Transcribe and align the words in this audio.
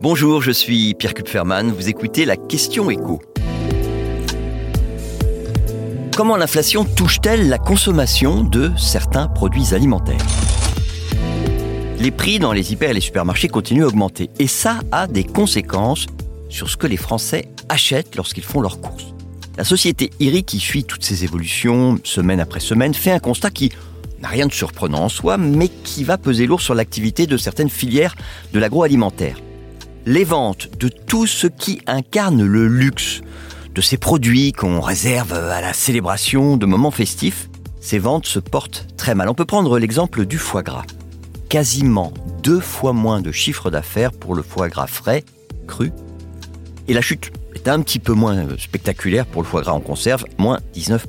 Bonjour, 0.00 0.42
je 0.42 0.52
suis 0.52 0.94
Pierre 0.94 1.12
Kupferman, 1.12 1.72
vous 1.72 1.88
écoutez 1.88 2.24
la 2.24 2.36
question 2.36 2.88
écho. 2.88 3.20
Comment 6.16 6.36
l'inflation 6.36 6.84
touche-t-elle 6.84 7.48
la 7.48 7.58
consommation 7.58 8.44
de 8.44 8.70
certains 8.78 9.26
produits 9.26 9.74
alimentaires? 9.74 10.24
Les 11.98 12.12
prix 12.12 12.38
dans 12.38 12.52
les 12.52 12.72
hyper 12.72 12.90
et 12.90 12.94
les 12.94 13.00
supermarchés 13.00 13.48
continuent 13.48 13.82
à 13.82 13.88
augmenter 13.88 14.30
et 14.38 14.46
ça 14.46 14.78
a 14.92 15.08
des 15.08 15.24
conséquences 15.24 16.06
sur 16.48 16.70
ce 16.70 16.76
que 16.76 16.86
les 16.86 16.96
Français 16.96 17.48
achètent 17.68 18.14
lorsqu'ils 18.14 18.44
font 18.44 18.60
leurs 18.60 18.80
courses. 18.80 19.12
La 19.56 19.64
société 19.64 20.10
IRI 20.20 20.44
qui 20.44 20.60
suit 20.60 20.84
toutes 20.84 21.04
ces 21.04 21.24
évolutions 21.24 21.98
semaine 22.04 22.38
après 22.38 22.60
semaine 22.60 22.94
fait 22.94 23.10
un 23.10 23.18
constat 23.18 23.50
qui 23.50 23.72
n'a 24.22 24.28
rien 24.28 24.46
de 24.46 24.52
surprenant 24.52 25.06
en 25.06 25.08
soi, 25.08 25.38
mais 25.38 25.68
qui 25.68 26.04
va 26.04 26.18
peser 26.18 26.46
lourd 26.46 26.60
sur 26.60 26.76
l'activité 26.76 27.26
de 27.26 27.36
certaines 27.36 27.68
filières 27.68 28.14
de 28.52 28.60
l'agroalimentaire 28.60 29.38
les 30.08 30.24
ventes 30.24 30.70
de 30.78 30.88
tout 30.88 31.26
ce 31.26 31.46
qui 31.46 31.82
incarne 31.86 32.42
le 32.42 32.66
luxe, 32.66 33.20
de 33.74 33.82
ces 33.82 33.98
produits 33.98 34.52
qu'on 34.52 34.80
réserve 34.80 35.34
à 35.34 35.60
la 35.60 35.74
célébration 35.74 36.56
de 36.56 36.64
moments 36.64 36.90
festifs, 36.90 37.50
ces 37.82 37.98
ventes 37.98 38.24
se 38.24 38.38
portent 38.38 38.86
très 38.96 39.14
mal. 39.14 39.28
On 39.28 39.34
peut 39.34 39.44
prendre 39.44 39.78
l'exemple 39.78 40.24
du 40.24 40.38
foie 40.38 40.62
gras. 40.62 40.84
Quasiment 41.50 42.14
deux 42.42 42.58
fois 42.58 42.94
moins 42.94 43.20
de 43.20 43.32
chiffre 43.32 43.70
d'affaires 43.70 44.12
pour 44.12 44.34
le 44.34 44.40
foie 44.40 44.70
gras 44.70 44.86
frais, 44.86 45.24
cru. 45.66 45.92
Et 46.88 46.94
la 46.94 47.02
chute 47.02 47.30
est 47.54 47.68
un 47.68 47.82
petit 47.82 47.98
peu 47.98 48.14
moins 48.14 48.46
spectaculaire 48.56 49.26
pour 49.26 49.42
le 49.42 49.46
foie 49.46 49.60
gras 49.60 49.72
en 49.72 49.80
conserve, 49.80 50.24
moins 50.38 50.60
19%. 50.74 51.02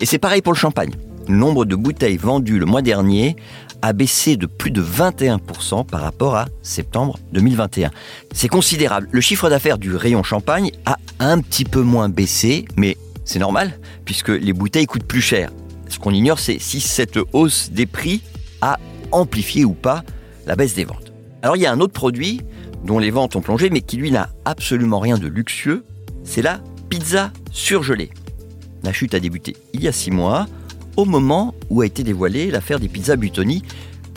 Et 0.00 0.04
c'est 0.04 0.18
pareil 0.18 0.42
pour 0.42 0.52
le 0.52 0.58
champagne. 0.58 0.92
Le 1.28 1.36
nombre 1.36 1.64
de 1.64 1.76
bouteilles 1.76 2.16
vendues 2.16 2.58
le 2.58 2.66
mois 2.66 2.82
dernier 2.82 3.36
a 3.80 3.92
baissé 3.92 4.36
de 4.36 4.46
plus 4.46 4.70
de 4.70 4.82
21% 4.82 5.86
par 5.86 6.00
rapport 6.00 6.36
à 6.36 6.46
septembre 6.62 7.18
2021. 7.32 7.90
C'est 8.32 8.48
considérable. 8.48 9.08
Le 9.10 9.20
chiffre 9.20 9.48
d'affaires 9.48 9.78
du 9.78 9.94
rayon 9.94 10.22
champagne 10.22 10.70
a 10.86 10.98
un 11.18 11.40
petit 11.40 11.64
peu 11.64 11.82
moins 11.82 12.08
baissé, 12.08 12.64
mais 12.76 12.96
c'est 13.24 13.38
normal, 13.38 13.78
puisque 14.04 14.28
les 14.28 14.52
bouteilles 14.52 14.86
coûtent 14.86 15.06
plus 15.06 15.20
cher. 15.20 15.50
Ce 15.88 15.98
qu'on 15.98 16.12
ignore, 16.12 16.38
c'est 16.38 16.58
si 16.58 16.80
cette 16.80 17.18
hausse 17.32 17.70
des 17.70 17.86
prix 17.86 18.22
a 18.60 18.78
amplifié 19.10 19.64
ou 19.64 19.74
pas 19.74 20.04
la 20.46 20.56
baisse 20.56 20.74
des 20.74 20.84
ventes. 20.84 21.12
Alors 21.42 21.56
il 21.56 21.62
y 21.62 21.66
a 21.66 21.72
un 21.72 21.80
autre 21.80 21.92
produit 21.92 22.40
dont 22.84 22.98
les 22.98 23.10
ventes 23.10 23.36
ont 23.36 23.42
plongé, 23.42 23.70
mais 23.70 23.80
qui 23.80 23.96
lui 23.96 24.10
n'a 24.10 24.30
absolument 24.44 24.98
rien 24.98 25.18
de 25.18 25.28
luxueux, 25.28 25.84
c'est 26.24 26.42
la 26.42 26.60
pizza 26.88 27.32
surgelée. 27.50 28.10
La 28.82 28.92
chute 28.92 29.14
a 29.14 29.20
débuté 29.20 29.56
il 29.72 29.82
y 29.82 29.88
a 29.88 29.92
six 29.92 30.10
mois 30.10 30.46
au 30.96 31.04
moment 31.04 31.54
où 31.70 31.80
a 31.80 31.86
été 31.86 32.02
dévoilée 32.02 32.50
l'affaire 32.50 32.80
des 32.80 32.88
pizzas 32.88 33.16
Butoni 33.16 33.62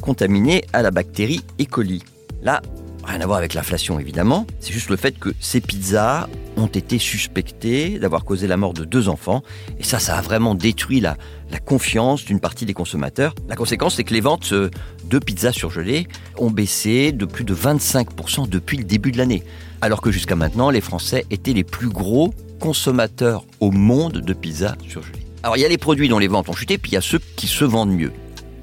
contaminées 0.01 0.63
à 0.73 0.81
la 0.81 0.91
bactérie 0.91 1.41
E. 1.59 1.65
coli. 1.65 2.03
Là, 2.41 2.61
rien 3.03 3.21
à 3.21 3.25
voir 3.25 3.37
avec 3.37 3.53
l'inflation 3.53 3.99
évidemment, 3.99 4.45
c'est 4.59 4.73
juste 4.73 4.89
le 4.89 4.95
fait 4.97 5.17
que 5.17 5.29
ces 5.39 5.61
pizzas 5.61 6.27
ont 6.57 6.67
été 6.67 6.97
suspectées 6.99 7.99
d'avoir 7.99 8.23
causé 8.23 8.47
la 8.47 8.57
mort 8.57 8.73
de 8.73 8.85
deux 8.85 9.09
enfants, 9.09 9.43
et 9.79 9.83
ça, 9.83 9.99
ça 9.99 10.15
a 10.17 10.21
vraiment 10.21 10.55
détruit 10.55 11.01
la, 11.01 11.17
confiance 11.65 12.25
d'une 12.25 12.41
partie 12.41 12.65
des 12.65 12.73
consommateurs. 12.73 13.33
La 13.47 13.55
conséquence, 13.55 13.95
c'est 13.95 14.03
que 14.03 14.13
les 14.13 14.21
ventes 14.21 14.51
euh, 14.51 14.69
de 15.09 15.19
pizzas 15.19 15.53
surgelées 15.53 16.07
ont 16.37 16.51
baissé 16.51 17.13
de 17.13 17.25
plus 17.25 17.45
de 17.45 17.55
25% 17.55 18.49
depuis 18.49 18.77
le 18.77 18.83
début 18.83 19.11
de 19.11 19.17
l'année, 19.17 19.43
alors 19.81 20.01
que 20.01 20.11
jusqu'à 20.11 20.35
maintenant, 20.35 20.69
les 20.69 20.81
Français 20.81 21.25
étaient 21.31 21.53
les 21.53 21.63
plus 21.63 21.89
gros 21.89 22.33
consommateurs 22.59 23.45
au 23.61 23.71
monde 23.71 24.17
de 24.19 24.33
pizzas 24.33 24.75
surgelées. 24.87 25.24
Alors 25.45 25.57
il 25.57 25.59
y 25.59 25.65
a 25.65 25.69
les 25.69 25.77
produits 25.77 26.09
dont 26.09 26.17
les 26.17 26.27
ventes 26.27 26.49
ont 26.49 26.53
chuté, 26.53 26.79
puis 26.79 26.93
il 26.93 26.95
y 26.95 26.97
a 26.97 27.01
ceux 27.01 27.19
qui 27.35 27.45
se 27.45 27.63
vendent 27.63 27.95
mieux. 27.95 28.11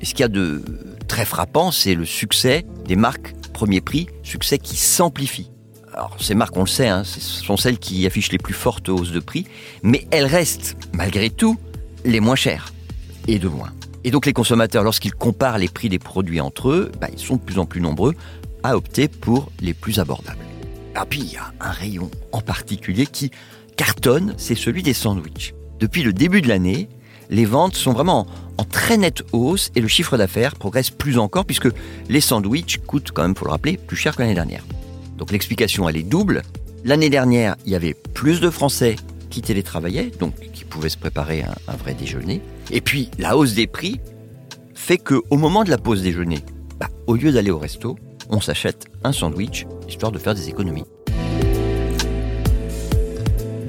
Et 0.01 0.05
ce 0.05 0.15
qu'il 0.15 0.23
y 0.23 0.25
a 0.25 0.29
de 0.29 0.65
très 1.07 1.25
frappant, 1.25 1.71
c'est 1.71 1.95
le 1.95 2.05
succès 2.05 2.67
des 2.89 2.97
marques 2.97 3.37
premier 3.53 3.81
prix, 3.81 4.09
succès 4.25 4.59
qui 4.59 4.75
s'amplifie. 4.75 5.53
Alors 5.95 6.17
ces 6.19 6.35
marques, 6.35 6.57
on 6.57 6.63
le 6.63 6.67
sait, 6.67 6.89
hein, 6.89 7.05
ce 7.05 7.21
sont 7.21 7.57
celles 7.57 7.79
qui 7.79 8.05
affichent 8.05 8.33
les 8.33 8.39
plus 8.39 8.53
fortes 8.53 8.89
hausses 8.89 9.13
de 9.13 9.21
prix, 9.21 9.47
mais 9.85 10.09
elles 10.11 10.27
restent, 10.27 10.77
malgré 10.93 11.31
tout, 11.31 11.57
les 12.05 12.19
moins 12.19 12.35
chères, 12.35 12.73
et 13.29 13.39
de 13.39 13.47
loin. 13.47 13.73
Et 14.03 14.11
donc 14.11 14.27
les 14.27 14.33
consommateurs, 14.33 14.83
lorsqu'ils 14.83 15.15
comparent 15.15 15.59
les 15.59 15.69
prix 15.69 15.89
des 15.89 16.01
produits 16.01 16.41
entre 16.41 16.71
eux, 16.71 16.91
bah, 17.01 17.07
ils 17.13 17.21
sont 17.21 17.37
de 17.37 17.43
plus 17.43 17.61
en 17.61 17.65
plus 17.65 17.81
nombreux 17.81 18.17
à 18.65 18.77
opter 18.77 19.07
pour 19.07 19.53
les 19.61 19.73
plus 19.73 20.01
abordables. 20.01 20.45
Et 20.97 21.07
puis 21.09 21.21
il 21.21 21.33
y 21.33 21.37
a 21.37 21.53
un 21.61 21.71
rayon 21.71 22.11
en 22.33 22.41
particulier 22.41 23.07
qui 23.07 23.31
cartonne, 23.77 24.35
c'est 24.37 24.57
celui 24.57 24.83
des 24.83 24.95
sandwichs. 24.95 25.55
Depuis 25.83 26.05
le 26.05 26.13
début 26.13 26.43
de 26.43 26.47
l'année, 26.49 26.89
les 27.29 27.45
ventes 27.45 27.75
sont 27.75 27.93
vraiment 27.93 28.29
en 28.57 28.63
très 28.63 28.97
nette 28.97 29.25
hausse 29.33 29.73
et 29.75 29.81
le 29.81 29.89
chiffre 29.89 30.17
d'affaires 30.17 30.55
progresse 30.55 30.91
plus 30.91 31.19
encore 31.19 31.45
puisque 31.45 31.67
les 32.09 32.21
sandwichs 32.21 32.79
coûtent 32.87 33.11
quand 33.11 33.23
même, 33.23 33.35
faut 33.35 33.47
le 33.47 33.51
rappeler, 33.51 33.79
plus 33.79 33.97
cher 33.97 34.15
que 34.15 34.23
l'année 34.23 34.37
dernière. 34.37 34.65
Donc 35.19 35.33
l'explication, 35.33 35.89
elle 35.89 35.97
est 35.97 36.05
double. 36.05 36.43
L'année 36.85 37.11
dernière, 37.11 37.57
il 37.67 37.73
y 37.73 37.75
avait 37.75 37.95
plus 37.95 38.41
de 38.41 38.49
Français 38.49 38.95
qui 39.29 39.43
télétravaillaient, 39.43 40.13
donc 40.21 40.35
qui 40.53 40.65
pouvaient 40.65 40.89
se 40.89 40.99
préparer 40.99 41.43
un, 41.43 41.77
vrai 41.77 41.95
déjeuner. 41.95 42.41
Et 42.71 42.81
puis 42.81 43.11
la 43.19 43.37
hausse 43.37 43.55
des 43.55 43.67
prix 43.67 44.01
fait 44.77 44.99
qu'au 44.99 45.37
moment 45.37 45.65
de 45.65 45.71
la 45.71 45.79
pause 45.79 46.01
déjeuner, 46.01 46.45
bah, 46.79 46.91
au 47.09 47.17
lieu 47.17 47.33
d'aller 47.33 47.51
au 47.51 47.59
resto, 47.59 47.97
on 48.29 48.41
s'achète 48.41 48.87
un 49.03 49.11
sandwich 49.11 49.67
histoire 49.89 50.13
de 50.13 50.21
faire 50.21 50.37
des 50.37 50.49
économies. 50.49 50.85